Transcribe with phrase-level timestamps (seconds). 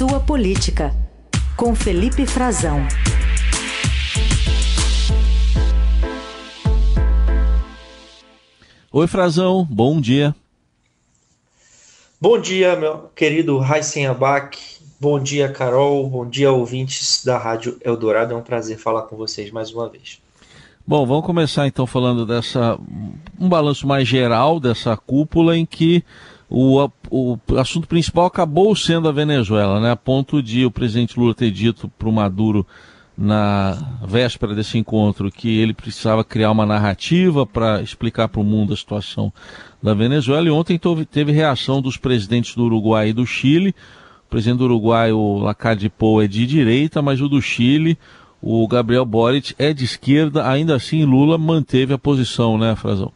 [0.00, 0.96] Sua Política,
[1.54, 2.78] com Felipe Frazão.
[8.90, 10.34] Oi, Frazão, bom dia.
[12.18, 14.58] Bom dia, meu querido Raíssen Abac.
[14.98, 16.08] Bom dia, Carol.
[16.08, 18.32] Bom dia, ouvintes da Rádio Eldorado.
[18.32, 20.18] É um prazer falar com vocês mais uma vez.
[20.86, 22.78] Bom, vamos começar então falando dessa
[23.38, 26.02] um balanço mais geral dessa cúpula em que
[26.50, 29.92] o, o assunto principal acabou sendo a Venezuela, né?
[29.92, 32.66] A ponto de o presidente Lula ter dito para o Maduro
[33.16, 38.72] na véspera desse encontro que ele precisava criar uma narrativa para explicar para o mundo
[38.72, 39.32] a situação
[39.80, 40.48] da Venezuela.
[40.48, 43.74] E ontem teve, reação dos presidentes do Uruguai e do Chile.
[44.26, 47.98] O presidente do Uruguai, o Lacarde Pou, é de direita, mas o do Chile,
[48.40, 50.48] o Gabriel Boric, é de esquerda.
[50.48, 53.12] Ainda assim, Lula manteve a posição, né, Frazão?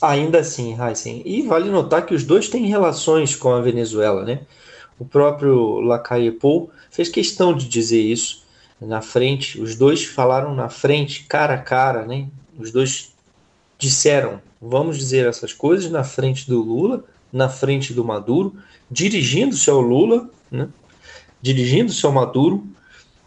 [0.00, 1.22] Ainda assim, Heisen.
[1.24, 4.40] E vale notar que os dois têm relações com a Venezuela, né?
[4.98, 8.44] O próprio Lacaille Pou fez questão de dizer isso
[8.80, 9.60] na frente.
[9.60, 12.28] Os dois falaram na frente, cara a cara, né?
[12.58, 13.12] Os dois
[13.78, 18.54] disseram, vamos dizer essas coisas na frente do Lula, na frente do Maduro,
[18.90, 20.68] dirigindo-se ao Lula, né?
[21.40, 22.66] Dirigindo-se ao Maduro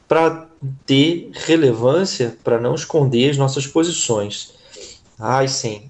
[0.07, 0.47] para
[0.85, 4.53] ter relevância, para não esconder as nossas posições.
[5.19, 5.89] Ai, sim,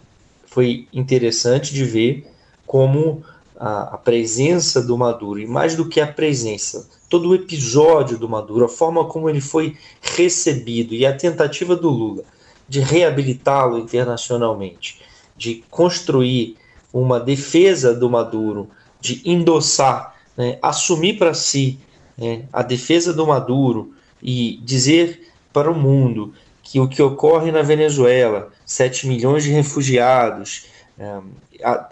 [0.54, 2.28] foi interessante de ver
[2.66, 3.24] como
[3.60, 8.30] a, a, presença do Maduro, e mais do que a presença, todo o episódio do
[8.30, 12.24] Maduro, a forma como ele foi recebido e a tentativa do Lula
[12.70, 15.02] de reabilitá-lo internacionalmente,
[15.36, 16.56] de construir
[16.94, 18.70] uma defesa do Maduro,
[19.02, 21.80] de endossar, né, assumir para si
[22.16, 27.62] né, a defesa do Maduro e dizer para o mundo que o que ocorre na
[27.62, 30.66] Venezuela, 7 milhões de refugiados,
[30.98, 31.20] é,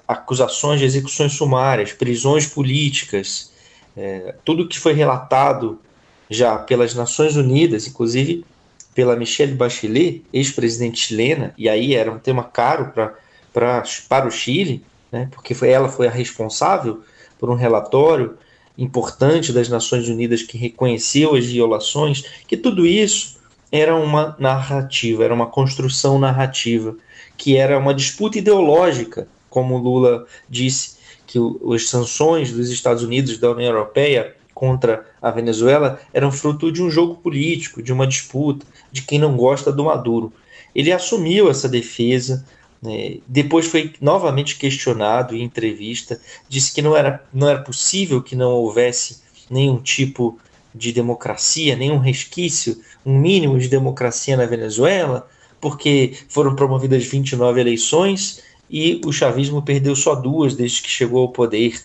[0.08, 3.52] acusações de execuções sumárias, prisões políticas,
[3.96, 5.80] é, tudo que foi relatado
[6.30, 8.46] já pelas Nações Unidas, inclusive
[8.96, 13.14] pela Michelle Bachelet, ex-presidente chilena, e aí era um tema caro pra,
[13.54, 17.02] pra, para o Chile, né, porque foi, ela foi a responsável
[17.38, 18.38] por um relatório
[18.78, 23.41] importante das Nações Unidas que reconheceu as violações, que tudo isso
[23.72, 26.96] era uma narrativa, era uma construção narrativa,
[27.38, 31.40] que era uma disputa ideológica, como Lula disse, que
[31.74, 36.92] as sanções dos Estados Unidos da União Europeia contra a Venezuela eram fruto de um
[36.92, 40.34] jogo político, de uma disputa, de quem não gosta do Maduro.
[40.76, 42.46] Ele assumiu essa defesa,
[42.82, 48.36] né, depois foi novamente questionado em entrevista, disse que não era, não era possível que
[48.36, 50.51] não houvesse nenhum tipo de
[50.92, 55.28] democracia, nenhum resquício, um mínimo de democracia na Venezuela,
[55.60, 61.30] porque foram promovidas 29 eleições e o chavismo perdeu só duas desde que chegou ao
[61.30, 61.82] poder.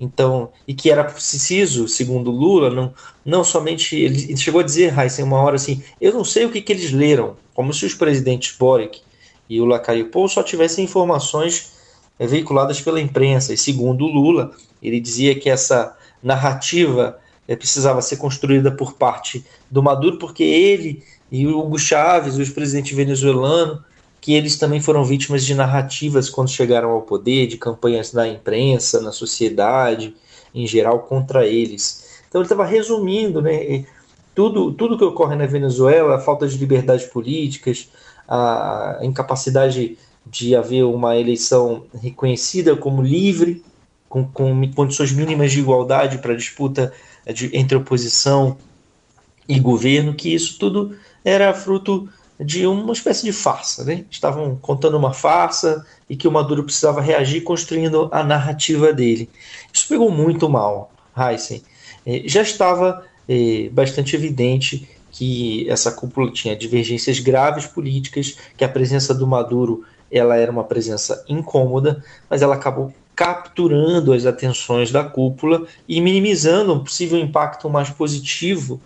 [0.00, 2.94] Então, e que era preciso, segundo Lula, não,
[3.24, 3.96] não somente.
[3.96, 6.92] Ele chegou a dizer, Heisen, uma hora assim: eu não sei o que, que eles
[6.92, 9.00] leram, como se os presidentes Boric
[9.48, 11.72] e o Lacaille Pou só tivessem informações
[12.18, 13.52] veiculadas pela imprensa.
[13.52, 17.18] E segundo Lula, ele dizia que essa narrativa
[17.56, 22.94] precisava ser construída por parte do Maduro, porque ele e o Hugo Chávez, o ex-presidente
[22.94, 23.82] venezuelano,
[24.20, 29.00] que eles também foram vítimas de narrativas quando chegaram ao poder, de campanhas na imprensa,
[29.00, 30.14] na sociedade,
[30.54, 32.22] em geral, contra eles.
[32.28, 33.84] Então ele estava resumindo né,
[34.34, 37.88] tudo, tudo que ocorre na Venezuela, a falta de liberdades políticas,
[38.28, 43.64] a incapacidade de haver uma eleição reconhecida como livre,
[44.08, 46.92] com, com condições mínimas de igualdade para disputa
[47.32, 48.56] de, entre oposição
[49.48, 52.08] e governo, que isso tudo era fruto
[52.38, 53.84] de uma espécie de farsa.
[53.84, 54.04] Né?
[54.10, 59.28] Estavam contando uma farsa e que o Maduro precisava reagir construindo a narrativa dele.
[59.72, 61.62] Isso pegou muito mal, Heisen.
[62.06, 68.68] É, já estava é, bastante evidente que essa cúpula tinha divergências graves políticas, que a
[68.68, 75.02] presença do Maduro ela era uma presença incômoda, mas ela acabou capturando as atenções da
[75.02, 78.80] cúpula e minimizando um possível impacto mais positivo,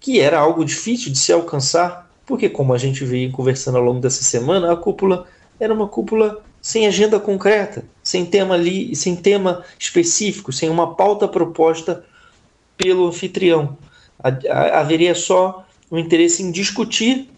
[0.00, 4.00] que era algo difícil de se alcançar, porque, como a gente veio conversando ao longo
[4.00, 5.26] dessa semana, a cúpula
[5.60, 11.28] era uma cúpula sem agenda concreta, sem tema ali, sem tema específico, sem uma pauta
[11.28, 12.02] proposta
[12.78, 13.76] pelo anfitrião.
[14.72, 17.28] Haveria só o interesse em discutir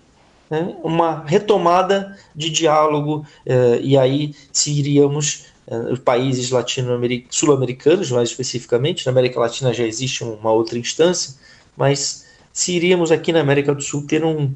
[0.48, 5.47] né, uma retomada de diálogo, eh, e aí se iríamos
[5.90, 6.50] os países
[7.30, 11.34] sul-americanos, mais especificamente, na América Latina já existe uma outra instância,
[11.76, 14.52] mas se iríamos aqui na América do Sul ter um,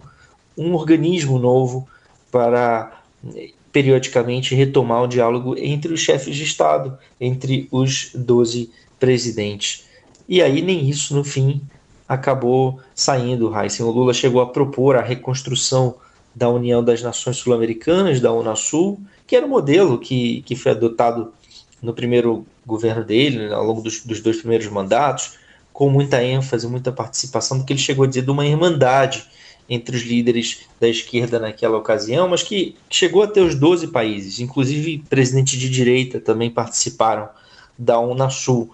[0.57, 1.87] um organismo novo
[2.31, 3.03] para
[3.71, 9.85] periodicamente retomar o diálogo entre os chefes de Estado, entre os 12 presidentes.
[10.29, 11.61] E aí nem isso no fim
[12.09, 13.87] acabou saindo, Heisen.
[13.87, 15.97] O Lula chegou a propor a reconstrução
[16.35, 19.01] da União das Nações Sul-Americanas, da Unasul,
[19.33, 21.33] que era o modelo que, que foi adotado
[21.81, 25.39] no primeiro governo dele, né, ao longo dos, dos dois primeiros mandatos,
[25.73, 29.25] com muita ênfase, muita participação, do que ele chegou a dizer de uma irmandade
[29.71, 34.39] entre os líderes da esquerda naquela ocasião, mas que chegou a ter os 12 países,
[34.39, 37.31] inclusive presidentes de direita também participaram
[37.79, 38.71] da Unasul,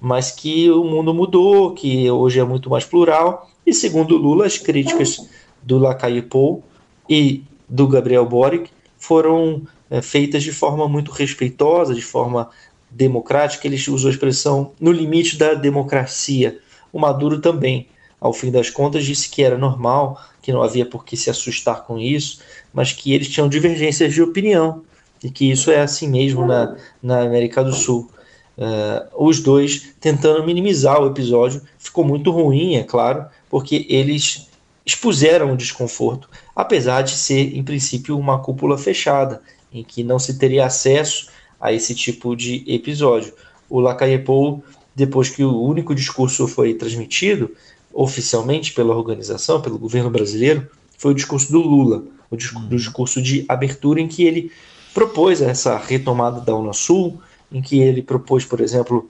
[0.00, 4.56] mas que o mundo mudou, que hoje é muito mais plural, e segundo Lula, as
[4.56, 5.28] críticas
[5.62, 6.64] do Lacaille Pou
[7.06, 12.48] e do Gabriel Boric foram é, feitas de forma muito respeitosa, de forma
[12.90, 13.66] democrática.
[13.66, 16.58] Ele usou a expressão no limite da democracia.
[16.92, 17.88] O Maduro também,
[18.20, 21.84] ao fim das contas, disse que era normal, que não havia por que se assustar
[21.84, 22.40] com isso,
[22.72, 24.82] mas que eles tinham divergências de opinião
[25.22, 28.10] e que isso é assim mesmo na, na América do Sul.
[28.56, 31.62] Uh, os dois tentando minimizar o episódio.
[31.78, 34.48] Ficou muito ruim, é claro, porque eles
[34.84, 39.40] expuseram o desconforto, apesar de ser, em princípio, uma cúpula fechada,
[39.72, 41.28] em que não se teria acesso
[41.60, 43.32] a esse tipo de episódio.
[43.68, 44.64] O Lacaille-Pou,
[44.94, 47.54] depois que o único discurso foi transmitido
[47.92, 52.76] oficialmente pela organização, pelo governo brasileiro, foi o discurso do Lula, o discurso, uhum.
[52.76, 54.52] discurso de abertura em que ele
[54.94, 57.20] propôs essa retomada da Unasul,
[57.50, 59.08] em que ele propôs, por exemplo,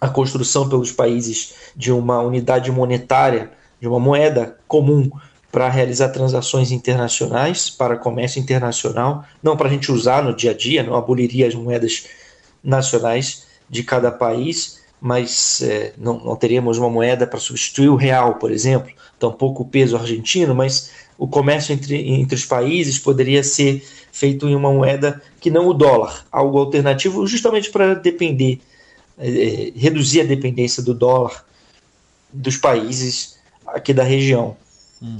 [0.00, 5.10] a construção pelos países de uma unidade monetária de uma moeda comum
[5.54, 10.54] para realizar transações internacionais, para comércio internacional, não para a gente usar no dia a
[10.54, 12.06] dia, não aboliria as moedas
[12.62, 18.34] nacionais de cada país, mas é, não, não teríamos uma moeda para substituir o real,
[18.34, 23.80] por exemplo, tampouco o peso argentino, mas o comércio entre, entre os países poderia ser
[24.10, 28.58] feito em uma moeda que não o dólar, algo alternativo, justamente para depender,
[29.16, 31.44] é, é reduzir a dependência do dólar
[32.32, 34.56] dos países aqui da região.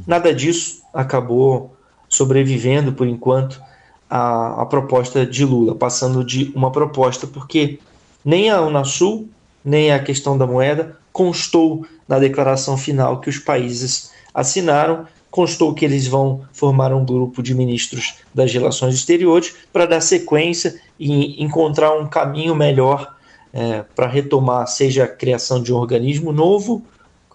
[0.07, 1.77] Nada disso acabou
[2.09, 3.61] sobrevivendo por enquanto
[4.09, 7.79] a, a proposta de Lula, passando de uma proposta, porque
[8.25, 9.29] nem a Unasul,
[9.65, 15.85] nem a questão da moeda constou na declaração final que os países assinaram, constou que
[15.85, 21.93] eles vão formar um grupo de ministros das relações exteriores para dar sequência e encontrar
[21.97, 23.15] um caminho melhor
[23.53, 26.83] é, para retomar, seja a criação de um organismo novo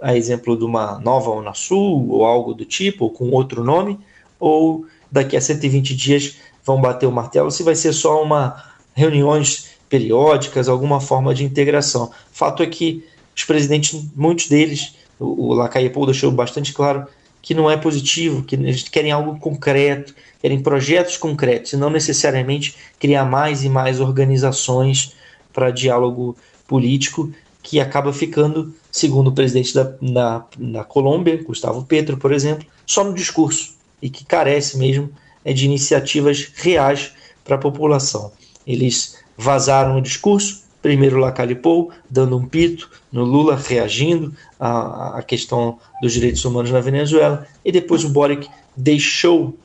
[0.01, 4.00] a exemplo de uma nova Unasul ou algo do tipo, ou com outro nome,
[4.40, 8.63] ou daqui a 120 dias vão bater o martelo se vai ser só uma
[8.94, 12.12] reuniões periódicas, alguma forma de integração.
[12.31, 13.04] Fato é que
[13.36, 15.56] os presidentes, muitos deles, o,
[15.94, 17.07] Pou deixou bastante claro
[17.42, 22.75] que não é positivo, que eles querem algo concreto, querem projetos concretos, e não necessariamente
[23.00, 25.16] criar mais e mais organizações
[25.54, 26.38] para diálogo
[26.68, 32.65] político que acaba ficando, segundo o presidente da, na, na Colômbia, Gustavo Petro, por exemplo,
[32.85, 35.09] só no discurso e que carece mesmo
[35.44, 37.13] é, de iniciativas reais
[37.44, 38.31] para a população.
[38.65, 45.77] Eles vazaram o discurso, primeiro Lacalipou, dando um pito no Lula, reagindo à, à questão
[46.01, 49.57] dos direitos humanos na Venezuela, e depois o Boric deixou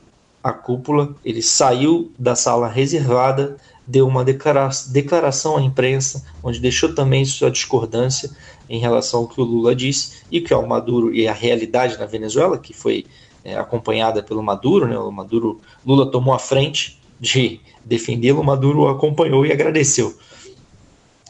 [0.43, 3.57] a cúpula, ele saiu da sala reservada
[3.87, 8.29] deu uma declaração à imprensa, onde deixou também sua discordância
[8.69, 11.97] em relação ao que o Lula disse e que é o Maduro e a realidade
[11.97, 13.05] na Venezuela, que foi
[13.43, 14.97] é, acompanhada pelo Maduro, né?
[14.97, 20.17] O Maduro, Lula tomou a frente de defendê-lo, o Maduro acompanhou e agradeceu.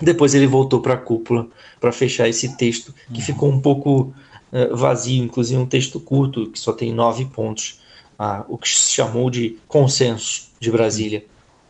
[0.02, 1.48] Depois ele voltou para a cúpula
[1.80, 3.26] para fechar esse texto que uhum.
[3.26, 4.14] ficou um pouco
[4.52, 7.82] uh, vazio, inclusive um texto curto que só tem nove pontos,
[8.20, 11.26] uh, o que se chamou de consenso de Brasília,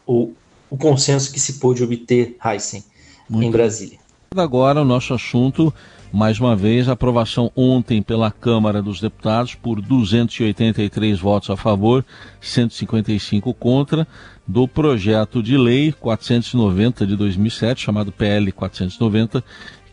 [0.06, 0.34] ou
[0.76, 2.84] o consenso que se pôde obter, Heisen,
[3.32, 3.98] em Brasília.
[4.36, 5.74] Agora, o nosso assunto,
[6.12, 12.04] mais uma vez, aprovação ontem pela Câmara dos Deputados por 283 votos a favor,
[12.42, 14.06] 155 contra,
[14.46, 19.42] do projeto de lei 490 de 2007, chamado PL 490,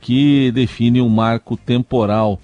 [0.01, 2.41] que define um marco temporal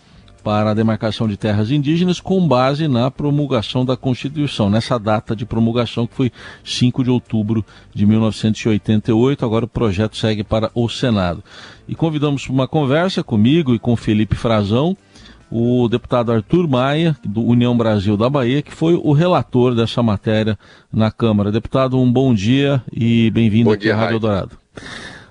[0.49, 5.45] para a demarcação de terras indígenas com base na promulgação da Constituição, nessa data de
[5.45, 6.33] promulgação que foi
[6.65, 7.63] 5 de outubro
[7.95, 9.45] de 1988.
[9.45, 11.45] Agora o projeto segue para o Senado.
[11.87, 14.97] E convidamos para uma conversa comigo e com Felipe Frazão,
[15.51, 20.59] o deputado Arthur Maia, do União Brasil da Bahia, que foi o relator dessa matéria
[20.91, 21.53] na Câmara.
[21.53, 24.57] Deputado, um bom dia e bem-vindo aqui à Rádio Dourado.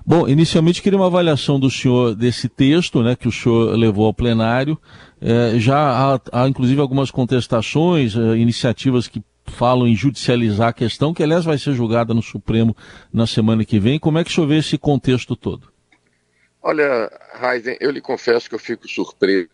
[0.10, 4.14] Bom, inicialmente queria uma avaliação do senhor desse texto, né, que o senhor levou ao
[4.14, 4.80] plenário.
[5.20, 11.14] É, já há, há, inclusive, algumas contestações, é, iniciativas que falam em judicializar a questão,
[11.14, 12.74] que aliás vai ser julgada no Supremo
[13.12, 14.00] na semana que vem.
[14.00, 15.68] Como é que o senhor vê esse contexto todo?
[16.64, 17.12] Olha,
[17.44, 19.50] Heisen, eu lhe confesso que eu fico surpreso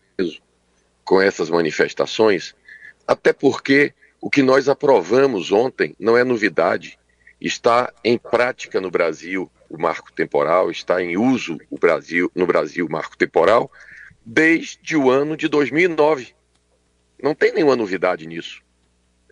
[1.04, 2.54] com essas manifestações,
[3.08, 6.96] até porque o que nós aprovamos ontem não é novidade,
[7.40, 12.86] está em prática no Brasil o marco temporal, está em uso o Brasil, no Brasil
[12.86, 13.70] o marco temporal
[14.24, 16.34] desde o ano de 2009.
[17.22, 18.62] Não tem nenhuma novidade nisso.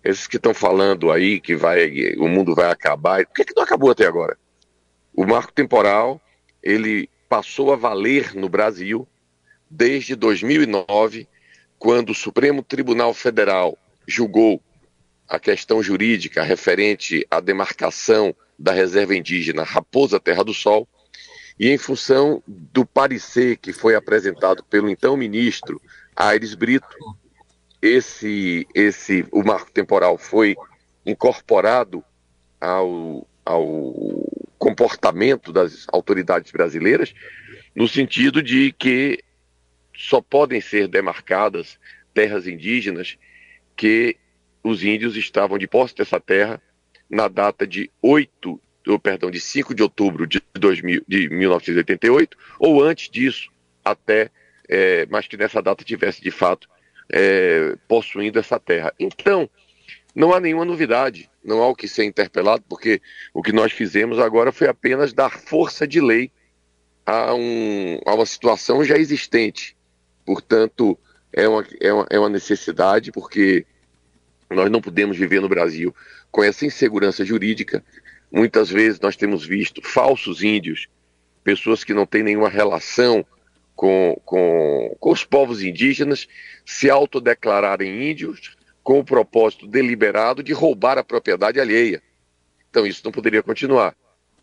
[0.03, 3.63] Esses que estão falando aí que vai, o mundo vai acabar, por que, que não
[3.63, 4.37] acabou até agora?
[5.13, 6.21] O marco temporal,
[6.61, 9.07] ele passou a valer no Brasil
[9.69, 11.27] desde 2009,
[11.79, 14.61] quando o Supremo Tribunal Federal julgou
[15.27, 20.87] a questão jurídica referente à demarcação da reserva indígena Raposa Terra do Sol,
[21.59, 25.81] e em função do parecer que foi apresentado pelo então ministro
[26.15, 26.87] Aires Brito,
[27.81, 30.55] esse, esse, o marco temporal foi
[31.05, 32.03] incorporado
[32.59, 33.93] ao, ao
[34.57, 37.13] comportamento das autoridades brasileiras,
[37.75, 39.21] no sentido de que
[39.95, 41.77] só podem ser demarcadas
[42.13, 43.17] terras indígenas
[43.75, 44.17] que
[44.63, 46.61] os índios estavam de posse dessa terra
[47.09, 52.83] na data de 8, ou, perdão, de 5 de outubro de, 2000, de 1988, ou
[52.83, 53.49] antes disso,
[53.83, 54.29] até,
[54.67, 56.67] é, mas que nessa data tivesse de fato
[57.11, 58.93] é, possuindo essa terra.
[58.99, 59.49] Então,
[60.15, 63.01] não há nenhuma novidade, não há o que ser interpelado, porque
[63.33, 66.31] o que nós fizemos agora foi apenas dar força de lei
[67.05, 69.75] a, um, a uma situação já existente.
[70.25, 70.97] Portanto,
[71.31, 73.65] é uma, é uma, é uma necessidade, porque
[74.49, 75.95] nós não podemos viver no Brasil
[76.31, 77.83] com essa insegurança jurídica.
[78.31, 80.87] Muitas vezes nós temos visto falsos índios,
[81.43, 83.25] pessoas que não têm nenhuma relação
[83.75, 86.27] com, com, com os povos indígenas,
[86.65, 92.01] se autodeclararem índios com o propósito deliberado de roubar a propriedade alheia.
[92.69, 93.95] Então isso não poderia continuar.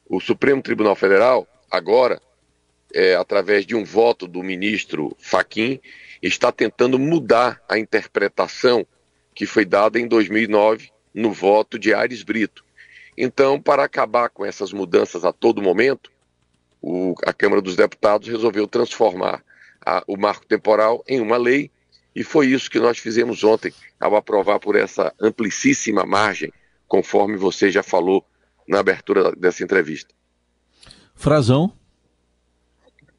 [0.09, 2.21] O Supremo Tribunal Federal, agora,
[2.93, 5.81] é, através de um voto do ministro Faquim,
[6.23, 8.87] está tentando mudar a interpretação
[9.41, 12.63] que foi dada em 2009 no voto de Aires Brito.
[13.17, 16.13] Então, para acabar com essas mudanças a todo momento,
[16.79, 19.43] o, a Câmara dos Deputados resolveu transformar
[19.83, 21.71] a, o marco temporal em uma lei,
[22.15, 26.53] e foi isso que nós fizemos ontem, ao aprovar por essa amplíssima margem,
[26.87, 28.23] conforme você já falou
[28.69, 30.13] na abertura dessa entrevista.
[31.15, 31.73] Frazão.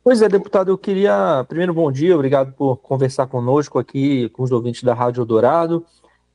[0.03, 1.43] Pois é, deputado, eu queria.
[1.47, 5.83] Primeiro, bom dia, obrigado por conversar conosco aqui, com os ouvintes da Rádio Dourado.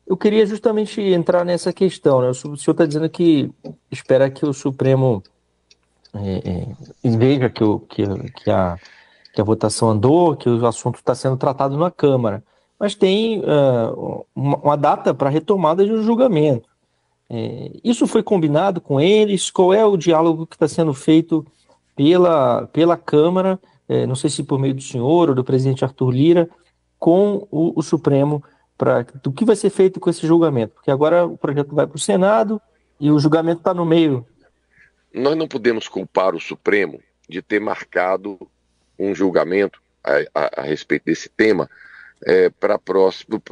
[0.06, 2.20] Eu queria justamente entrar nessa questão.
[2.20, 2.28] Né?
[2.28, 3.50] O senhor está dizendo que
[3.90, 5.22] espera que o Supremo
[6.14, 6.66] é,
[7.04, 8.78] é, veja que, o, que, que, a,
[9.34, 12.42] que a votação andou, que o assunto está sendo tratado na Câmara.
[12.78, 16.68] Mas tem uh, uma, uma, data para retomada de um julgamento.
[17.28, 19.50] É, isso foi combinado com eles?
[19.50, 21.44] Qual é o diálogo que está sendo feito
[21.96, 23.58] pela, pela Câmara,
[23.88, 26.50] é, não sei se por meio do senhor ou do presidente Arthur Lira,
[26.98, 28.44] com o, o Supremo
[29.22, 32.00] do que vai ser feito com esse julgamento, porque agora o projeto vai para o
[32.00, 32.60] Senado
[33.00, 34.26] e o julgamento está no meio.
[35.12, 38.38] Nós não podemos culpar o Supremo de ter marcado
[38.98, 41.70] um julgamento a, a, a respeito desse tema
[42.24, 43.42] é, para próximo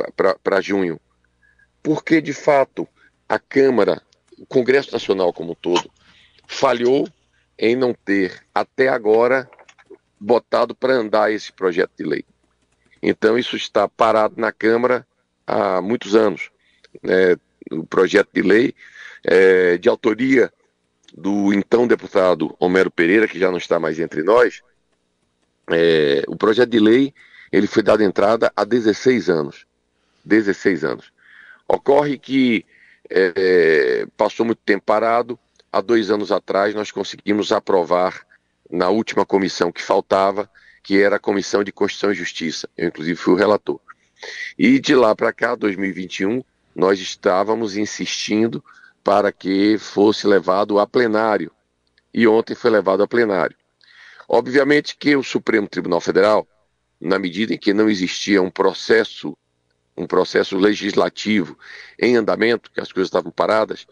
[0.43, 1.01] para junho,
[1.83, 2.87] porque de fato
[3.29, 4.03] a Câmara,
[4.39, 5.91] o Congresso Nacional como um todo,
[6.47, 7.09] falhou
[7.59, 9.49] em não ter até agora
[10.21, 12.25] botado para andar esse projeto de lei.
[13.03, 15.07] Então isso está parado na Câmara
[15.47, 16.51] há muitos anos.
[17.03, 17.37] É,
[17.71, 18.75] o projeto de lei
[19.25, 20.53] é, de autoria
[21.17, 24.63] do então deputado Homero Pereira, que já não está mais entre nós,
[25.71, 27.15] é, o projeto de lei
[27.53, 29.67] ele foi dado entrada há 16 anos.
[30.25, 31.13] 16 anos.
[31.69, 32.65] Ocorre que
[33.09, 35.39] é, passou muito tempo parado.
[35.71, 38.27] Há dois anos atrás nós conseguimos aprovar
[38.71, 40.51] na última comissão que faltava,
[40.83, 42.69] que era a Comissão de Constituição e Justiça.
[42.77, 43.81] Eu, inclusive, fui o relator.
[44.59, 46.43] E de lá para cá, 2021,
[46.75, 48.65] nós estávamos insistindo
[49.03, 51.51] para que fosse levado a plenário.
[52.13, 53.57] E ontem foi levado a plenário.
[54.29, 56.47] Obviamente que o Supremo Tribunal Federal,
[57.01, 59.37] na medida em que não existia um processo,
[59.97, 61.59] um processo legislativo
[61.99, 63.87] em andamento, que as coisas estavam paradas,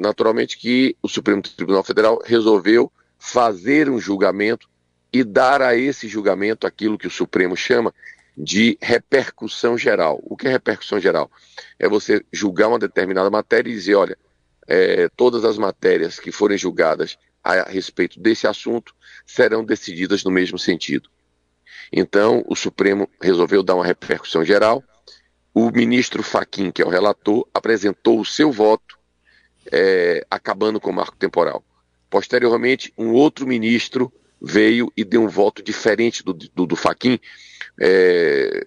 [0.00, 4.68] naturalmente que o Supremo Tribunal Federal resolveu fazer um julgamento
[5.12, 7.92] e dar a esse julgamento aquilo que o Supremo chama
[8.38, 10.20] de repercussão geral.
[10.22, 11.28] O que é repercussão geral?
[11.76, 14.16] É você julgar uma determinada matéria e dizer, olha,
[14.66, 18.94] é, todas as matérias que forem julgadas a respeito desse assunto
[19.26, 21.08] serão decididas no mesmo sentido.
[21.92, 24.84] Então, o Supremo resolveu dar uma repercussão geral.
[25.52, 28.98] O ministro Faquim, que é o relator, apresentou o seu voto,
[29.72, 31.64] é, acabando com o marco temporal.
[32.08, 37.18] Posteriormente, um outro ministro veio e deu um voto diferente do, do, do Faquin,
[37.78, 38.64] é,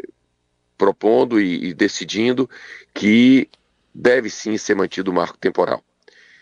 [0.77, 2.49] propondo e, e decidindo
[2.93, 3.49] que
[3.93, 5.83] deve sim ser mantido o marco temporal.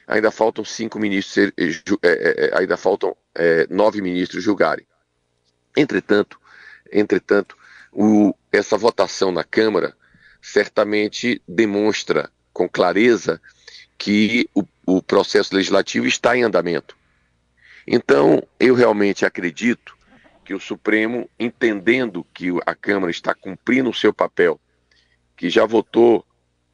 [0.08, 1.52] Ainda faltam cinco ministros,
[2.02, 3.16] é, ainda faltam
[3.70, 4.86] nove ministros julgarem.
[5.78, 6.40] Entretanto,
[6.92, 7.56] entretanto,
[7.92, 9.96] o, essa votação na Câmara
[10.42, 13.42] certamente demonstra com clareza
[13.98, 16.98] que o, o processo legislativo está em andamento.
[17.86, 19.98] Então, eu realmente acredito
[20.50, 24.60] que o Supremo, entendendo que a Câmara está cumprindo o seu papel,
[25.38, 26.26] que já votou,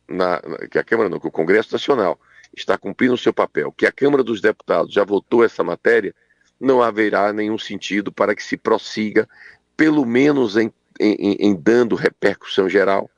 [0.07, 0.41] na,
[0.71, 2.17] que a Câmara não, que o Congresso Nacional
[2.55, 6.15] está cumprindo o seu papel, que a Câmara dos Deputados já votou essa matéria,
[6.57, 9.27] não haverá nenhum sentido para que se prossiga,
[9.75, 13.11] pelo menos em, em, em dando repercussão geral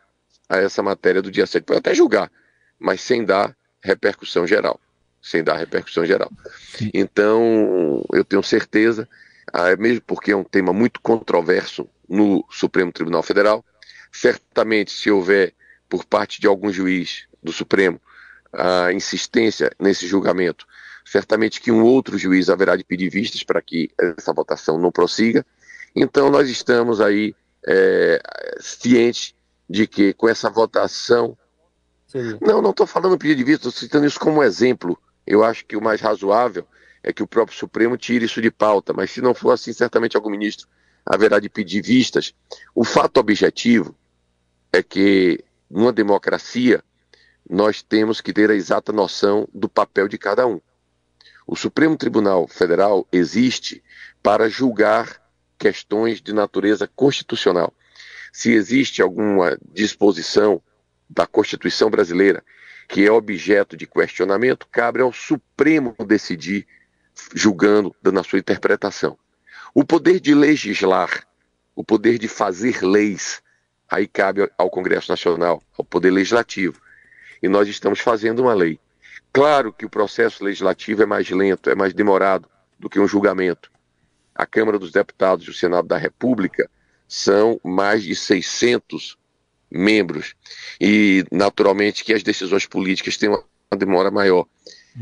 [0.50, 1.66] a essa matéria do dia 7.
[1.66, 2.32] Pode até julgar,
[2.80, 4.82] mas sem dar repercussão geral.
[5.22, 6.32] Sem dar repercussão geral.
[6.96, 9.08] Então, eu tenho certeza,
[9.80, 13.63] mesmo porque é um tema muito controverso no Supremo Tribunal Federal,
[14.12, 15.54] certamente, se houver
[15.89, 18.00] por parte de algum juiz do Supremo
[18.51, 20.66] a insistência nesse julgamento,
[21.06, 25.46] certamente que um outro juiz haverá de pedir vistas para que essa votação não prossiga.
[25.96, 27.36] Então, nós estamos aí
[27.66, 28.22] é,
[28.60, 29.34] cientes
[29.70, 31.38] de que com essa votação.
[32.08, 32.38] Seria.
[32.42, 34.98] Não, não estou falando pedir de vista, estou citando isso como exemplo.
[35.25, 36.66] Eu acho que o mais razoável
[37.08, 40.18] é que o próprio Supremo tire isso de pauta, mas se não for assim, certamente
[40.18, 40.68] algum ministro
[41.06, 42.34] haverá de pedir vistas.
[42.76, 43.96] O fato objetivo
[44.74, 46.84] é que, numa democracia,
[47.50, 50.60] nós temos que ter a exata noção do papel de cada um.
[51.48, 53.82] O Supremo Tribunal Federal existe
[54.22, 55.22] para julgar
[55.58, 57.74] questões de natureza constitucional
[58.34, 60.62] se existe alguma disposição
[61.10, 62.44] da Constituição brasileira
[62.88, 66.68] que é objeto de questionamento, cabe ao Supremo decidir,
[67.34, 69.18] julgando, dando a sua interpretação.
[69.74, 71.28] O poder de legislar,
[71.76, 73.42] o poder de fazer leis,
[73.89, 76.82] aí cabe ao Congresso Nacional, ao Poder Legislativo.
[77.41, 78.80] E nós estamos fazendo uma lei.
[79.32, 83.72] Claro que o processo legislativo é mais lento, é mais demorado do que um julgamento.
[84.34, 86.70] A Câmara dos Deputados e o Senado da República
[87.08, 89.18] são mais de 600
[89.70, 90.34] membros
[90.80, 93.44] e naturalmente que as decisões políticas têm uma
[93.78, 94.46] demora maior.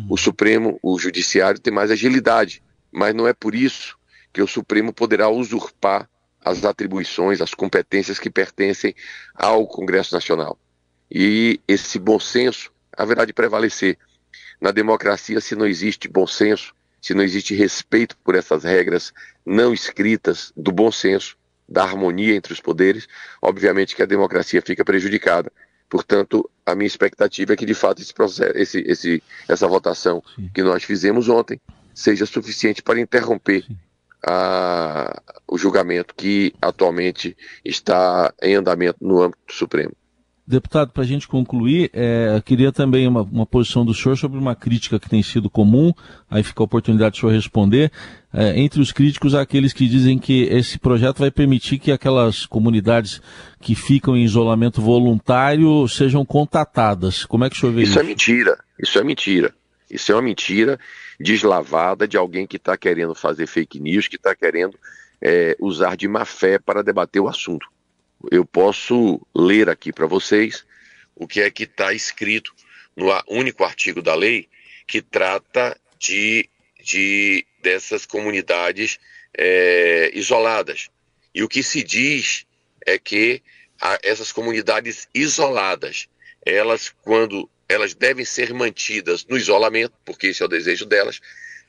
[0.10, 3.98] O Supremo, o Judiciário tem mais agilidade, mas não é por isso
[4.34, 6.10] que o Supremo poderá usurpar
[6.44, 8.94] as atribuições, as competências que pertencem
[9.34, 10.58] ao Congresso Nacional.
[11.10, 13.98] E esse bom senso haverá de prevalecer.
[14.60, 19.14] Na democracia, se não existe bom senso, se não existe respeito por essas regras
[19.46, 23.08] não escritas do bom senso, da harmonia entre os poderes,
[23.42, 25.52] obviamente que a democracia fica prejudicada.
[25.90, 30.50] Portanto, a minha expectativa é que, de fato, esse processo, esse, esse, essa votação Sim.
[30.54, 31.60] que nós fizemos ontem
[31.94, 33.66] seja suficiente para interromper
[34.26, 39.94] a, o julgamento que atualmente está em andamento no âmbito do Supremo.
[40.48, 44.56] Deputado, para a gente concluir, é, queria também uma, uma, posição do senhor sobre uma
[44.56, 45.92] crítica que tem sido comum,
[46.30, 47.92] aí fica a oportunidade do senhor responder.
[48.32, 52.46] É, entre os críticos, há aqueles que dizem que esse projeto vai permitir que aquelas
[52.46, 53.20] comunidades
[53.60, 57.26] que ficam em isolamento voluntário sejam contatadas.
[57.26, 57.94] Como é que o senhor vê isso?
[57.94, 59.54] Isso é mentira, isso é mentira.
[59.90, 60.80] Isso é uma mentira
[61.20, 64.78] deslavada de alguém que está querendo fazer fake news, que está querendo
[65.20, 67.66] é, usar de má fé para debater o assunto
[68.32, 70.66] eu posso ler aqui para vocês
[71.16, 72.54] o que é que está escrito
[72.96, 74.48] no único artigo da lei
[74.88, 76.50] que trata de,
[76.84, 79.00] de dessas comunidades
[79.38, 80.90] é, isoladas.
[81.34, 82.46] E o que se diz
[82.86, 83.42] é que
[83.82, 86.08] a, essas comunidades isoladas,
[86.46, 91.20] elas quando elas devem ser mantidas no isolamento, porque esse é o desejo delas.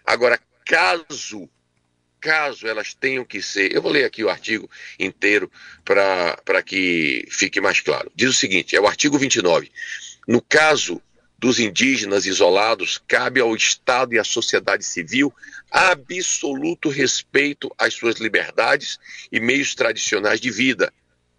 [0.04, 1.48] Agora, caso
[2.26, 3.72] caso elas tenham que ser.
[3.72, 5.48] Eu vou ler aqui o artigo inteiro
[5.84, 8.10] para que fique mais claro.
[8.16, 9.70] Diz o seguinte: é o artigo 29.
[10.26, 11.00] No caso
[11.38, 15.32] dos indígenas isolados, cabe ao Estado e à sociedade civil
[15.70, 18.98] absoluto respeito às suas liberdades
[19.30, 20.92] e meios tradicionais de vida,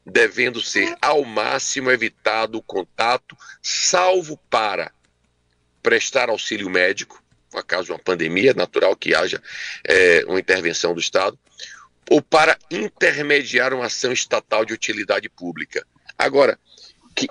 [0.05, 4.89] devendo ser ao máximo evitado o contato, salvo para
[5.83, 7.21] prestar auxílio médico,
[7.53, 9.41] acaso uma pandemia, é natural que haja
[9.83, 11.37] é, uma intervenção do Estado,
[12.09, 15.85] ou para intermediar uma ação estatal de utilidade pública.
[16.17, 16.57] Agora,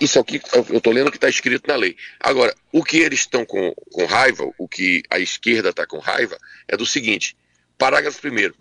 [0.01, 1.97] isso aqui, eu estou lendo o que está escrito na lei.
[2.19, 6.37] Agora, o que eles estão com, com raiva, o que a esquerda está com raiva,
[6.67, 7.37] é do seguinte:
[7.79, 8.53] parágrafo 1.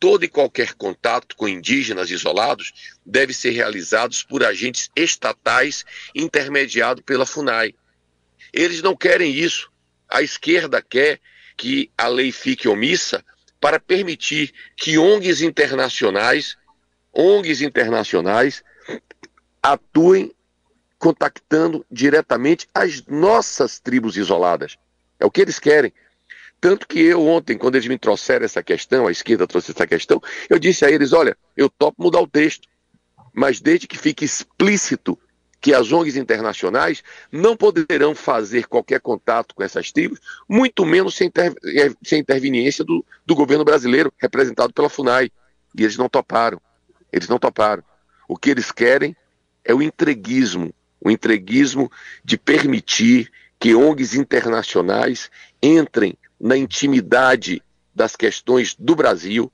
[0.00, 2.72] Todo e qualquer contato com indígenas isolados
[3.06, 7.74] deve ser realizado por agentes estatais intermediado pela FUNAI.
[8.52, 9.72] Eles não querem isso.
[10.14, 11.18] A esquerda quer
[11.56, 13.24] que a lei fique omissa
[13.60, 16.56] para permitir que ONGs internacionais,
[17.12, 18.62] ONGs internacionais,
[19.60, 20.32] atuem
[21.00, 24.76] contactando diretamente as nossas tribos isoladas.
[25.18, 25.92] É o que eles querem.
[26.60, 30.22] Tanto que eu ontem, quando eles me trouxeram essa questão, a esquerda trouxe essa questão,
[30.48, 32.68] eu disse a eles: olha, eu topo mudar o texto,
[33.32, 35.18] mas desde que fique explícito
[35.64, 41.28] que as ONGs internacionais não poderão fazer qualquer contato com essas tribos, muito menos sem,
[41.28, 41.54] inter...
[41.64, 45.30] Eh, sem interveniência do, do governo brasileiro, representado pela FUNAI.
[45.74, 46.60] E eles não toparam.
[47.10, 47.82] Eles não toparam.
[48.28, 49.16] O que eles querem
[49.64, 51.90] é o entreguismo o entreguismo
[52.22, 55.30] de permitir que ONGs internacionais
[55.62, 57.62] entrem na intimidade
[57.94, 59.50] das questões do Brasil,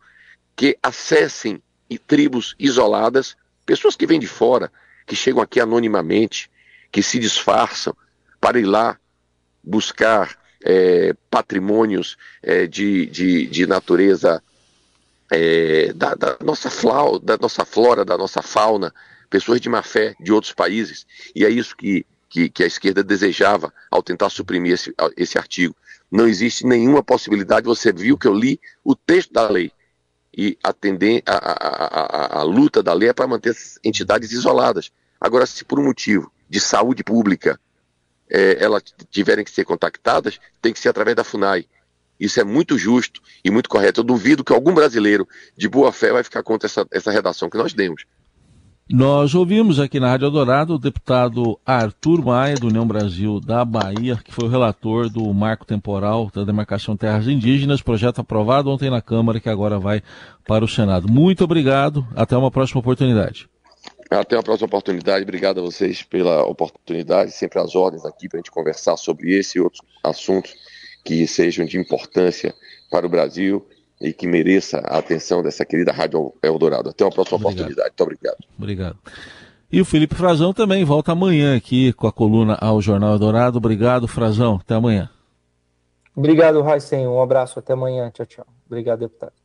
[0.56, 1.62] que acessem
[2.06, 4.72] tribos isoladas, pessoas que vêm de fora,
[5.10, 6.48] que chegam aqui anonimamente,
[6.92, 7.92] que se disfarçam
[8.40, 8.96] para ir lá
[9.60, 14.40] buscar é, patrimônios é, de, de, de, natureza
[15.28, 18.94] é, da, da, nossa flora, da nossa flora, da nossa fauna,
[19.28, 21.04] pessoas de má fé de outros países.
[21.34, 25.74] E é isso que, que, que a esquerda desejava ao tentar suprimir esse, esse artigo.
[26.08, 29.72] Não existe nenhuma possibilidade, você viu que eu li o texto da lei
[30.36, 34.92] e atender a, a, a, a, luta da lei é para manter essas entidades isoladas.
[35.20, 37.60] Agora, se por um motivo de saúde pública
[38.30, 41.66] é, elas tiverem que ser contactadas, tem que ser através da FUNAI.
[42.18, 44.00] Isso é muito justo e muito correto.
[44.00, 47.56] Eu duvido que algum brasileiro de boa fé vai ficar contra essa, essa redação que
[47.56, 48.04] nós demos.
[48.92, 54.16] Nós ouvimos aqui na Rádio Dourado o deputado Arthur Maia, do União Brasil da Bahia,
[54.16, 58.90] que foi o relator do marco temporal da demarcação de terras indígenas, projeto aprovado ontem
[58.90, 60.02] na Câmara, que agora vai
[60.44, 61.08] para o Senado.
[61.08, 63.48] Muito obrigado, até uma próxima oportunidade.
[64.10, 68.40] Até uma próxima oportunidade, obrigado a vocês pela oportunidade, sempre as ordens aqui para a
[68.40, 70.52] gente conversar sobre esse e outros assuntos
[71.04, 72.52] que sejam de importância
[72.90, 73.64] para o Brasil
[74.00, 76.90] e que mereça a atenção dessa querida Rádio Eldorado.
[76.90, 77.54] Até uma próxima obrigado.
[77.54, 77.90] oportunidade.
[77.90, 78.38] Muito obrigado.
[78.58, 78.98] Obrigado.
[79.72, 83.58] E o Felipe Frazão também volta amanhã aqui com a coluna ao Jornal Eldorado.
[83.58, 84.58] Obrigado, Frazão.
[84.60, 85.08] Até amanhã.
[86.16, 87.06] Obrigado, Raicen.
[87.06, 87.60] Um abraço.
[87.60, 88.10] Até amanhã.
[88.10, 88.46] Tchau, tchau.
[88.66, 89.39] Obrigado, deputado.